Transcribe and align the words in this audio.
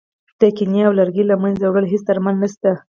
د 0.39 0.41
کینې 0.57 0.81
او 0.87 0.91
کرکې 0.99 1.23
له 1.31 1.35
منځه 1.43 1.65
وړلو 1.67 1.91
هېڅ 1.93 2.01
درمل 2.07 2.35
نه 2.41 2.47
شته. 2.53 2.71